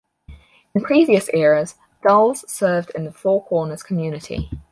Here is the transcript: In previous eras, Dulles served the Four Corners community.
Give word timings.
In 0.73 0.81
previous 0.81 1.29
eras, 1.31 1.75
Dulles 2.01 2.43
served 2.49 2.91
the 2.95 3.11
Four 3.11 3.45
Corners 3.45 3.83
community. 3.83 4.49